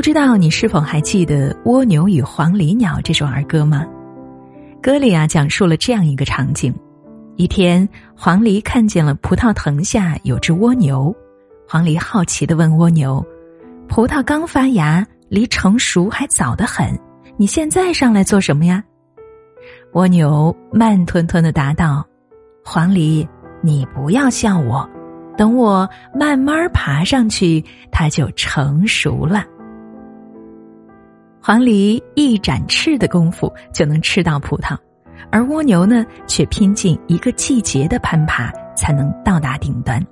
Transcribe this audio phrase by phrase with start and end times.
[0.00, 3.86] 不知道你是否还记得《蜗牛与黄鹂鸟》这首儿歌吗？
[4.82, 6.74] 歌里啊讲述了这样一个场景：
[7.36, 11.14] 一天，黄鹂看见了葡萄藤下有只蜗牛，
[11.68, 13.22] 黄鹂好奇的问蜗牛
[13.90, 16.98] ：“葡萄刚发芽，离成熟还早得很，
[17.36, 18.82] 你现在上来做什么呀？”
[19.92, 22.02] 蜗牛慢吞吞的答道
[22.64, 23.28] ：“黄鹂，
[23.60, 24.88] 你不要笑我，
[25.36, 29.44] 等我慢慢爬上去，它就成熟了。”
[31.42, 34.76] 黄鹂一展翅的功夫就能吃到葡萄，
[35.30, 40.04] 而蜗牛呢，却拼尽一个季节的攀爬才能到达顶端。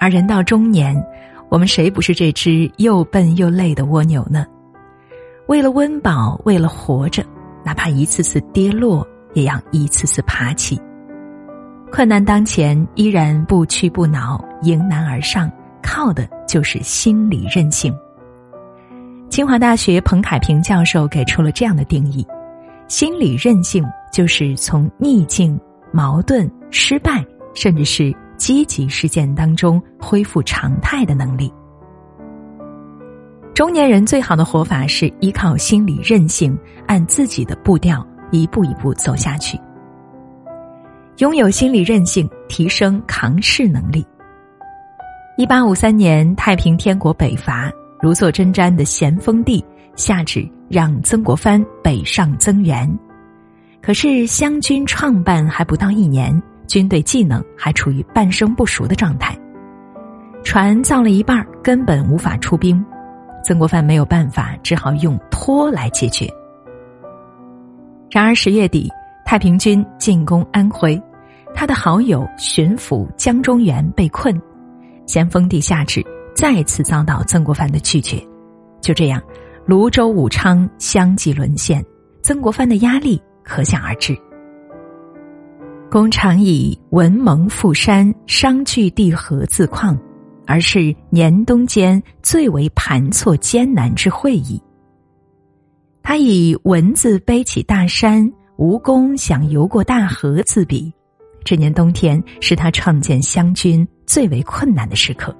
[0.00, 1.00] 而人到中年，
[1.48, 4.44] 我们谁不是这只又笨又累的蜗牛呢？
[5.46, 7.24] 为了温饱，为了活着，
[7.64, 10.80] 哪怕一次次跌落，也要一次次爬起。
[11.92, 15.48] 困难当前，依然不屈不挠，迎难而上，
[15.82, 17.94] 靠的就是心理韧性。
[19.32, 22.22] 清华大学彭凯平教授给出了这样的定义：
[22.86, 25.58] 心理韧性就是从逆境、
[25.90, 31.50] 矛盾、失败，甚至是积极事件当中恢复常态的能力。
[33.54, 36.54] 中年人最好的活法是依靠心理韧性，
[36.86, 39.58] 按自己的步调一步一步走下去。
[41.20, 44.06] 拥有心理韧性，提升扛事能力。
[45.38, 47.72] 一八五三年，太平天国北伐。
[48.02, 49.64] 如坐针毡的咸丰帝
[49.94, 52.98] 下旨让曾国藩北上增援，
[53.80, 59.38] 可是湘军创办还不到一年，军队技能还处于半生不熟的状态，
[60.42, 62.84] 船造了一半根本无法出兵，
[63.44, 66.28] 曾国藩没有办法，只好用拖来解决。
[68.10, 68.90] 然而十月底，
[69.24, 71.00] 太平军进攻安徽，
[71.54, 74.36] 他的好友巡抚江中源被困，
[75.06, 76.04] 咸丰帝下旨。
[76.34, 78.22] 再次遭到曾国藩的拒绝，
[78.80, 79.22] 就这样，
[79.66, 81.84] 泸州、武昌相继沦陷，
[82.22, 84.16] 曾国藩的压力可想而知。
[85.90, 89.98] 公常以文蒙富山，商聚地河自况，
[90.46, 94.58] 而是年冬间最为盘错艰难之会议。
[96.02, 98.26] 他以文字背起大山，
[98.56, 100.90] 蜈蚣想游过大河自比，
[101.44, 105.36] 这年冬天是他创建湘军最为困难的时刻。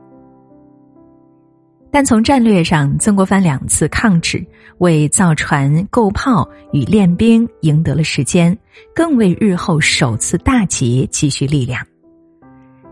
[1.95, 4.43] 但从战略上，曾国藩两次抗旨，
[4.79, 8.57] 为造船、购炮与练兵赢得了时间，
[8.95, 11.87] 更为日后首次大捷积蓄力量。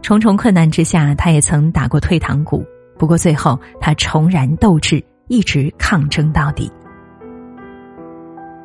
[0.02, 2.62] 重重困难之下，他也曾打过退堂鼓，
[2.98, 6.70] 不过最后他重燃斗志，一直抗争到底。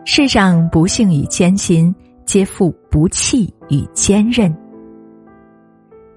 [0.03, 4.53] 世上不幸与艰辛，皆负不弃与坚韧。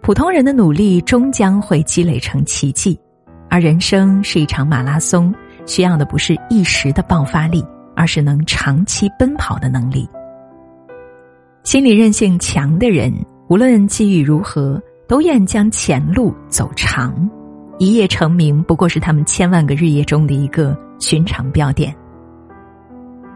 [0.03, 2.99] 普通人的努力，终将会积累成奇迹。
[3.51, 5.35] 而人生是一场马拉松，
[5.67, 7.65] 需要的不是一时的爆发力，
[7.97, 10.09] 而是能长期奔跑的能力。
[11.65, 13.13] 心理韧性强的人，
[13.49, 17.29] 无论机遇如何，都愿将前路走长。
[17.79, 21.95] 一夜成名，不过是他们千万个日夜中的一个寻常标点。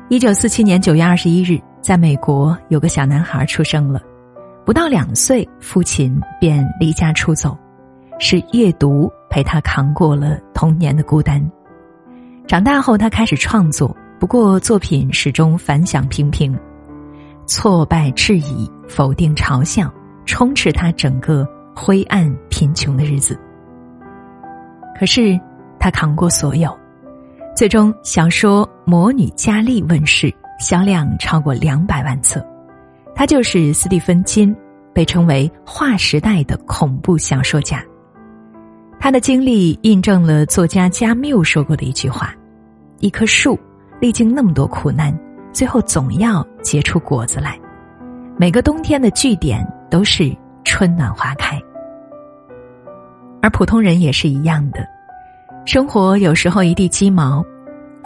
[0.09, 4.01] 一九四七年九月二十一日，在美国有个小男孩出生了，
[4.65, 7.57] 不到两岁，父亲便离家出走。
[8.25, 11.45] 是阅读陪他扛过了童年的孤单。
[12.47, 16.57] 长大后，他开始创作，不过作品始终反响平平，
[17.47, 19.93] 挫败、质疑、否定、嘲笑，
[20.25, 21.45] 充斥他整个
[21.75, 23.37] 灰暗、贫穷的日子。
[24.97, 25.39] 可是，
[25.81, 26.73] 他扛过所有，
[27.57, 32.41] 最终小说《魔女佳丽》问世，销量超过两百万册。
[33.17, 34.55] 他就是斯蒂芬金，
[34.95, 37.85] 被称为划时代的恐怖小说家。
[39.03, 42.33] 他的经历印证了作家加缪说过的一句话
[43.03, 43.59] ：“一棵树
[44.01, 45.13] 历经那么多苦难，
[45.53, 47.59] 最后总要结出果子来。
[48.39, 50.33] 每个冬天的据点都是
[50.63, 51.61] 春暖花开。”
[53.43, 54.87] 而普通人也是一样的，
[55.67, 57.45] 生活有时候一地鸡毛，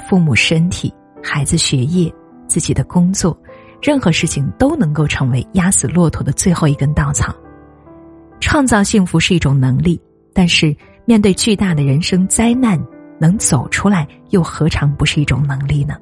[0.08, 0.90] 父母身体、
[1.22, 2.10] 孩子学业、
[2.46, 3.38] 自己的工作，
[3.82, 7.37] 任何事情都能够成为压死骆驼的最后一根稻草。
[8.40, 10.00] 创造幸福是一种能力。
[10.37, 12.79] 但是，面对巨大的人生灾难，
[13.19, 15.97] 能走出来，又何尝不是一种能力呢？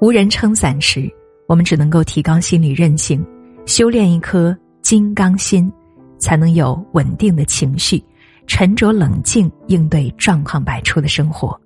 [0.00, 1.08] 无人撑伞时，
[1.46, 3.24] 我们只能够提高心理韧性，
[3.66, 5.72] 修炼一颗金刚心，
[6.18, 8.02] 才能有稳定的情绪，
[8.48, 11.56] 沉着冷静应对状况百出的生活。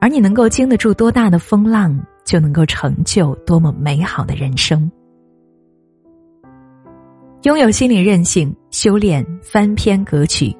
[0.00, 4.88] 而你能够经得住多大的风浪，就能够成就多么美好的人生。
[7.44, 10.54] 拥有心理韧性，修炼翻篇格局。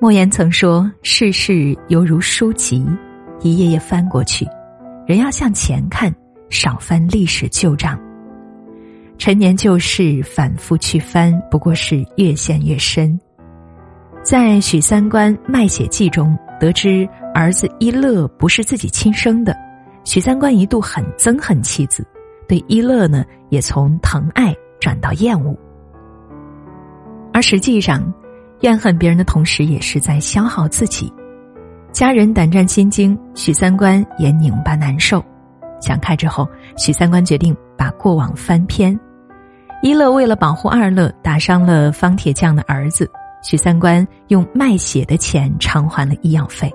[0.00, 2.82] 莫言曾说：“世事犹如书籍，
[3.42, 4.46] 一页页翻过去，
[5.06, 6.10] 人要向前看，
[6.48, 8.00] 少翻历史旧账。
[9.18, 13.20] 陈年旧事反复去翻，不过是越陷越深。”
[14.24, 19.54] 在许三观卖血记中得知儿子一乐不是自己亲生的，
[20.04, 22.02] 许三观一度很憎恨妻子，
[22.48, 25.54] 对一乐呢也从疼爱转到厌恶。
[27.36, 28.02] 而实际上，
[28.62, 31.12] 怨恨别人的同时，也是在消耗自己。
[31.92, 35.22] 家人胆战心惊，许三观也拧巴难受。
[35.78, 36.48] 想开之后，
[36.78, 38.98] 许三观决定把过往翻篇。
[39.82, 43.06] 一乐为了保护二乐，打伤了方铁匠的儿子，
[43.42, 46.72] 许三观用卖血的钱偿还了医药费。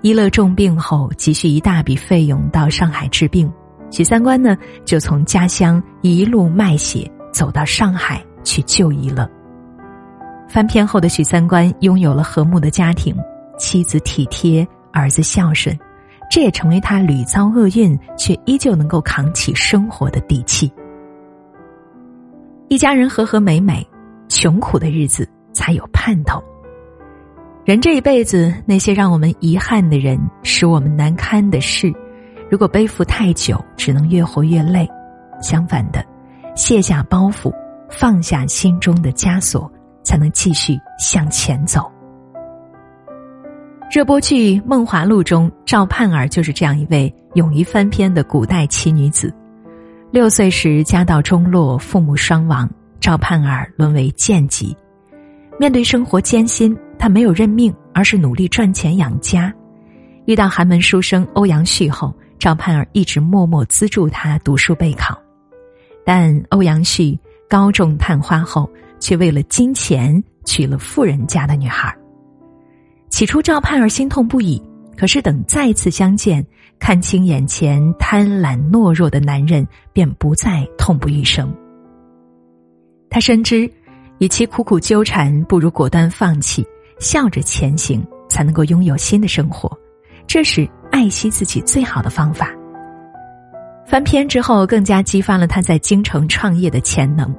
[0.00, 3.52] 一乐重病后，急需一大笔费用到上海治病，
[3.90, 9.28] 许三观呢就从家乡一路卖血走到上海去救一乐。
[10.48, 13.14] 翻篇后的许三观拥有了和睦的家庭，
[13.58, 15.76] 妻子体贴，儿子孝顺，
[16.30, 20.72] 这也成为他屡遭厄运却依旧能够扛起生活的底气。
[22.68, 23.86] 一家人和和美美，
[24.28, 26.42] 穷苦的日子才有盼头。
[27.64, 31.92] 人这一辈子，那些让我们遗憾的人，使我们难堪的事，
[32.48, 34.88] 如果背负太久，只能越活越累。
[35.42, 36.04] 相反的，
[36.54, 37.52] 卸下包袱，
[37.90, 39.70] 放下心中的枷锁。
[40.06, 41.90] 才能继续向前走。
[43.92, 49.34] 热播剧《梦华录》中，赵盼儿就是这样一位勇于翻篇的古代奇女子。
[50.12, 52.70] 六岁时家道中落，父母双亡，
[53.00, 54.76] 赵盼儿沦为贱籍。
[55.58, 59.52] 面对生活艰辛，她没有认命，而是努力赚钱养家。
[60.26, 65.20] 遇到寒门书生欧阳旭后，赵盼儿一直默默资助他读书备考。
[66.04, 67.18] 但欧阳旭
[67.48, 68.70] 高中探花后。
[68.98, 71.96] 却为了金钱娶了富人家的女孩。
[73.08, 74.62] 起初赵盼儿心痛不已，
[74.96, 76.44] 可是等再次相见，
[76.78, 81.54] 看清眼前贪婪懦弱的男人，便不再痛不欲生。
[83.08, 83.70] 他深知，
[84.18, 86.66] 与其苦苦纠缠，不如果断放弃，
[86.98, 89.70] 笑着前行，才能够拥有新的生活。
[90.26, 92.50] 这是爱惜自己最好的方法。
[93.86, 97.34] 翻篇之后，更加激发了他在京城创业的潜能。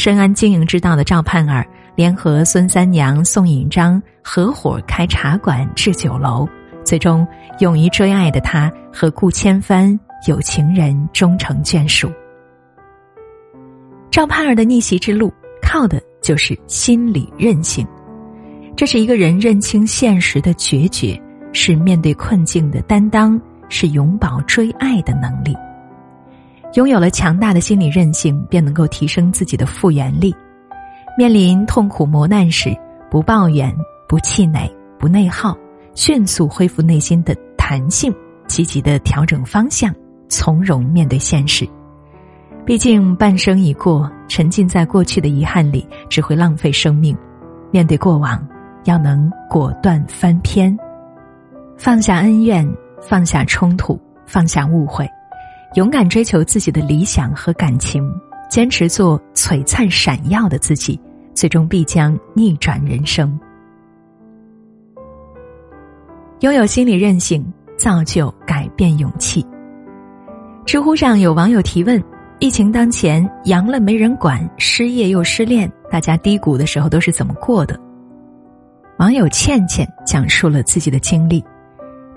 [0.00, 1.62] 深谙经营之道的赵盼儿，
[1.94, 6.48] 联合孙三娘、宋引章合伙开茶馆、置酒楼，
[6.82, 12.10] 最终勇于追爱的他和顾千帆有情人终成眷属。
[14.10, 15.30] 赵盼儿的逆袭之路，
[15.60, 17.86] 靠的就是心理韧性，
[18.74, 21.20] 这是一个人认清现实的决绝，
[21.52, 23.38] 是面对困境的担当，
[23.68, 25.54] 是永葆追爱的能力。
[26.74, 30.34] 拥有了强大的心理韧性，便能够提升自己的复原力。
[31.18, 32.76] 面临痛苦磨难时，
[33.10, 33.74] 不抱怨，
[34.08, 35.56] 不气馁，不内耗，
[35.94, 38.14] 迅速恢复内心的弹性，
[38.46, 39.92] 积极的调整方向，
[40.28, 41.68] 从容面对现实。
[42.64, 47.16] 毕竟半生已过，沉浸在过去的遗憾里，只会浪费生命。
[47.72, 48.46] 面对过往，
[48.84, 50.78] 要能果断翻篇，
[51.76, 52.64] 放下恩怨，
[53.00, 55.08] 放下冲突，放下误会。
[55.74, 58.04] 勇敢追求自己的理想和感情，
[58.48, 61.00] 坚持做璀璨闪耀的自己，
[61.32, 63.38] 最终必将逆转人生。
[66.40, 67.44] 拥有心理韧性，
[67.78, 69.46] 造就改变勇气。
[70.66, 72.02] 知乎上有网友提问：
[72.40, 77.78] 疫情当前，阳了没人管，失业又失恋，大家低谷的时候都是怎么过的？
[78.98, 81.44] 网友倩倩讲述了自己的经历：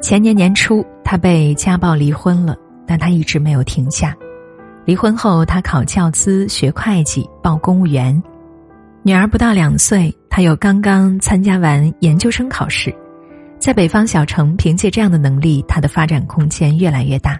[0.01, 2.57] 前年年初，她被家暴离婚了。
[2.85, 4.15] 但他一直没有停下。
[4.85, 8.21] 离婚后，他考教资、学会计、报公务员。
[9.01, 12.93] 女儿不到两岁，他又刚刚参加完研究生考试。
[13.59, 17.39] 在北方小城，凭借这样的能力，他的发展空间越来越大。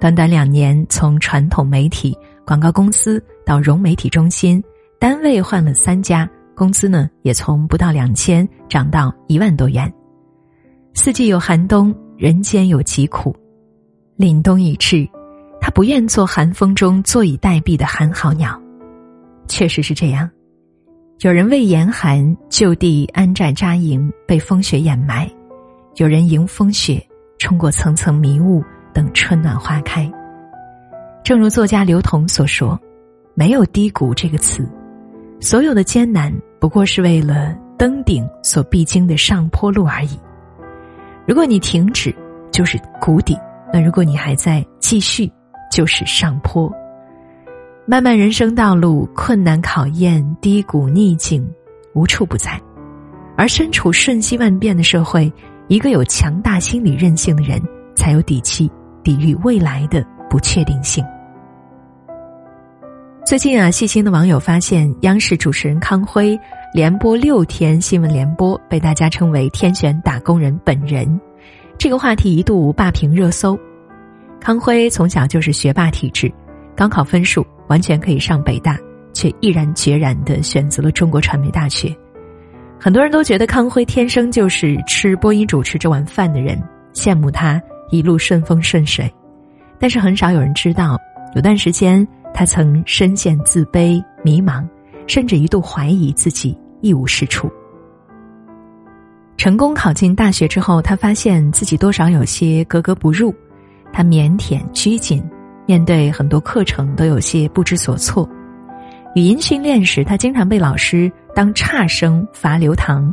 [0.00, 4.62] 短短两年，从传统媒体、广告公司到融媒体中心，
[4.98, 9.92] 单位换了三家，工资呢也从不到两千涨到一万多元。
[10.94, 13.32] 四季有寒冬，人间有疾苦。
[14.22, 15.04] 凛冬已至，
[15.60, 18.56] 他不愿做寒风中坐以待毙的寒号鸟。
[19.48, 20.30] 确实是这样，
[21.22, 25.26] 有人为严寒就地安寨扎营，被风雪掩埋；
[25.96, 27.04] 有人迎风雪
[27.36, 28.62] 冲过层层迷雾，
[28.94, 30.08] 等春暖花开。
[31.24, 32.78] 正如作家刘同所说
[33.34, 34.64] ：“没有低谷这个词，
[35.40, 40.16] 所有的艰难不过是为了登顶所必经的上坡路而已。
[41.26, 42.14] 如果你停止，
[42.52, 43.34] 就是谷底；
[43.72, 45.30] 那如果你还在继续，
[45.70, 46.70] 就是上坡。
[47.86, 51.44] 漫漫人生道路，困难考验、低谷逆境，
[51.94, 52.60] 无处不在。
[53.36, 55.32] 而身处瞬息万变的社会，
[55.68, 57.60] 一个有强大心理韧性的人，
[57.96, 58.70] 才有底气
[59.02, 61.04] 抵御未来的。”不确定性。
[63.22, 66.40] 最近啊，细心的网友发现，央视主持人康辉
[66.72, 71.20] 连播六天新闻联播，被大家称为“天选打工人”本人。
[71.82, 73.58] 这个话题一度霸屏热搜。
[74.40, 76.32] 康辉从小就是学霸体质，
[76.76, 78.78] 高考分数完全可以上北大，
[79.12, 81.92] 却毅然决然的选择了中国传媒大学。
[82.78, 86.56] 很多人都觉得康辉天生就是吃播音主持这碗饭的人，
[86.94, 87.60] 羡慕他
[87.90, 89.12] 一路顺风顺水。
[89.80, 90.96] 但是很少有人知道，
[91.34, 94.64] 有段时间他曾深陷自卑、迷茫，
[95.08, 97.50] 甚至一度怀疑自己一无是处。
[99.36, 103.34] 成功考进大学之后，他发现自己多少有些格格不入，
[103.92, 105.22] 他腼腆拘谨，
[105.66, 108.28] 面对很多课程都有些不知所措。
[109.14, 113.12] 语音训练时，他经常被老师当差生罚留堂。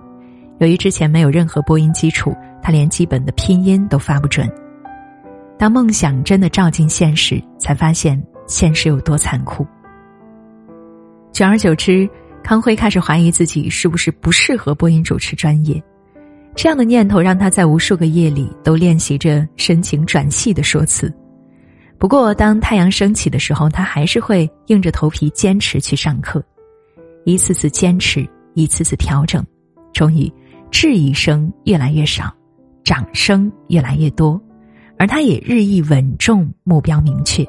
[0.59, 4.47] 由于之前没有任何播音基础，他连基本的拼音都发不准。
[5.57, 9.65] 当梦想真的照进现实，才发现现实有多残酷。
[11.31, 12.07] 久而久之，
[12.43, 15.81] 康辉开始怀疑自己是不是不适合播音主持专业。
[16.55, 21.13] 这样的念头让他在无数个夜里都练习着深情转戏的说辞。
[21.97, 26.43] 不过，当太阳升起的时候，他还是会硬着头皮坚持去上课。
[27.25, 29.45] 一次次坚持，一次次调整，
[29.93, 30.31] 终于，
[30.71, 32.33] 质疑声越来越少，
[32.83, 34.41] 掌声越来越多。
[34.97, 37.45] 而他也日益稳重，目标明确。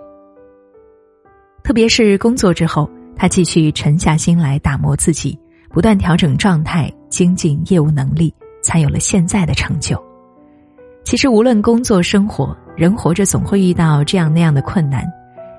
[1.62, 5.38] 特别是工作之后，他继续沉下心来打磨自己，
[5.68, 10.00] 不断调整状态，精进业务能力，才有了现在的成就。
[11.04, 15.04] 其实，无论工作生活，人活着总会遇到这样那样的困难，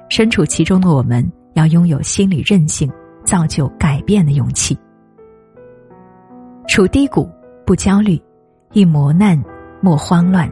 [0.10, 2.92] 身处其中的我们，要拥有心理韧性，
[3.26, 4.78] 造就改变的勇气。
[6.68, 7.30] 处低谷
[7.66, 8.22] 不焦虑，
[8.74, 9.42] 遇磨难
[9.82, 10.50] 莫慌乱。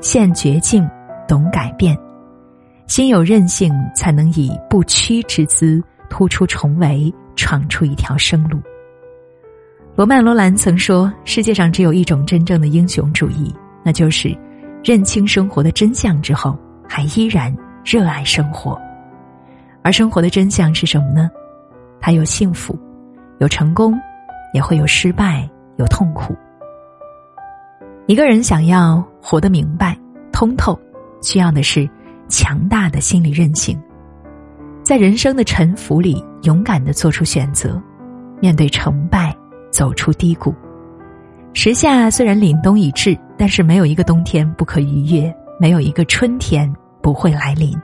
[0.00, 0.84] 现绝境，
[1.28, 1.96] 懂改变，
[2.88, 5.80] 心有韧性，才能以不屈之姿
[6.10, 8.58] 突出重围，闯出一条生路。
[9.94, 14.34] 罗曼·罗兰曾说：“世界上只有一种真正的英雄主义，那就是
[14.82, 16.58] 认清生活的真相之后，
[16.88, 18.80] 还依然热爱生活。
[19.82, 21.30] 而生活的真相是什么呢？
[22.00, 22.74] 它有幸福，
[23.38, 23.94] 有成功，
[24.54, 25.46] 也会有失败，
[25.76, 26.34] 有痛苦。”
[28.08, 29.94] 一个人想要活得明白、
[30.32, 30.78] 通透，
[31.20, 31.88] 需要的是
[32.28, 33.78] 强大的心理韧性，
[34.82, 37.80] 在人生的沉浮里勇敢的做出选择，
[38.40, 39.36] 面对成败，
[39.72, 40.54] 走出低谷。
[41.54, 47.76] 时下虽然凛冬已至，但是没有一个冬天不可逾越，没有一个春天不会来临。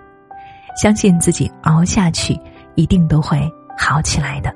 [0.80, 2.38] 相信自己熬下去，
[2.76, 3.40] 一定都会
[3.76, 4.54] 好起来的。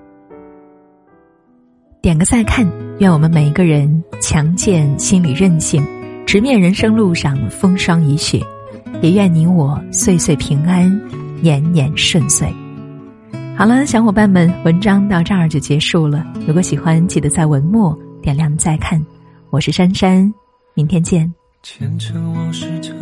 [2.00, 2.66] 点个再看，
[3.00, 5.84] 愿我们每一个人强健心理韧性，
[6.24, 8.40] 直面人生路上风霜雨雪，
[9.00, 11.00] 也愿你我岁岁平安，
[11.40, 12.52] 年年顺遂。
[13.56, 16.26] 好了，小伙伴们，文章到这儿就结束了。
[16.47, 19.00] 如果喜欢，记得在文末点亮再看。
[19.50, 20.32] 我是珊珊，
[20.75, 21.32] 明天见。
[21.62, 22.97] 前尘往事成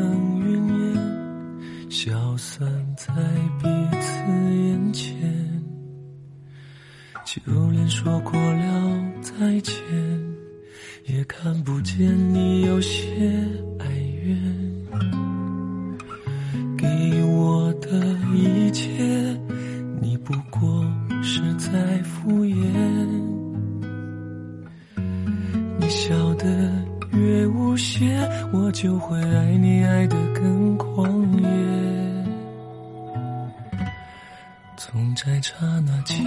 [0.45, 3.07] 云烟，消散在
[3.63, 3.69] 彼
[4.01, 5.63] 此眼前。
[7.25, 9.75] 就连说过了再见，
[11.07, 13.01] 也看不见你有些
[13.79, 13.87] 哀
[14.25, 14.37] 怨。
[16.77, 16.87] 给
[17.25, 17.89] 我的
[18.35, 19.40] 一切，
[20.31, 20.85] 不过
[21.25, 21.71] 是在
[22.05, 22.55] 敷衍。
[25.77, 26.47] 你笑得
[27.11, 28.17] 越无邪，
[28.53, 31.49] 我就会爱你爱得更狂野。
[34.77, 35.53] 总在刹
[35.85, 36.25] 那间。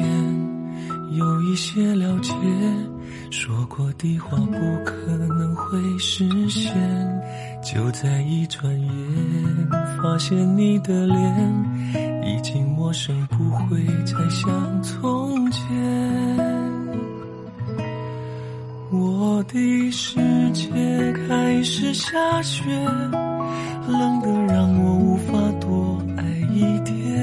[1.14, 2.34] 有一些了解，
[3.32, 6.74] 说过的话不可能会实现，
[7.62, 8.92] 就在一转眼，
[10.02, 15.64] 发现你的脸已经陌生，不会再像从前。
[18.92, 20.20] 我的世
[20.52, 20.70] 界
[21.28, 22.64] 开始下雪，
[23.88, 27.23] 冷得让我无法多爱一点，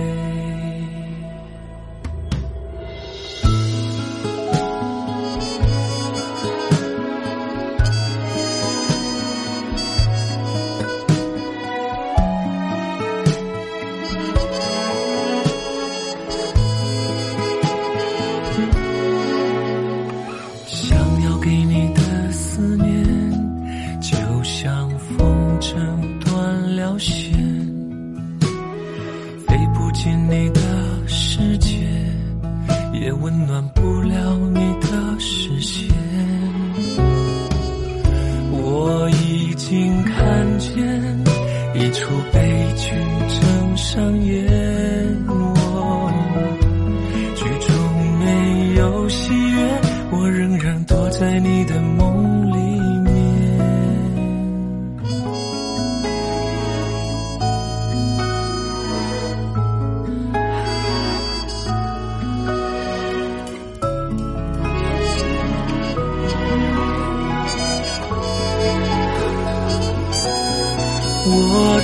[71.23, 71.29] 我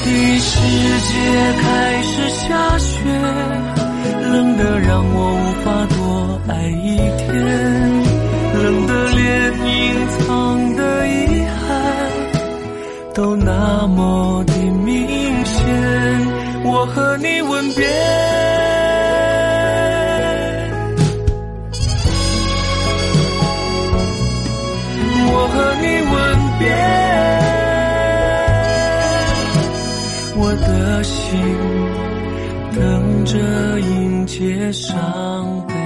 [0.04, 0.08] 的
[0.40, 0.50] 世
[1.08, 1.14] 界
[1.62, 2.90] 开始下雪，
[4.32, 5.66] 冷得让我无法
[5.96, 5.96] 多
[6.48, 7.28] 爱一天，
[8.54, 9.22] 冷得连
[9.68, 9.74] 隐
[10.18, 11.12] 藏的遗
[11.46, 11.66] 憾
[13.14, 14.54] 都那么的
[14.84, 15.56] 明显。
[16.64, 17.86] 我和你吻别，
[30.40, 31.40] 我的心
[32.76, 35.77] 等着迎接伤悲。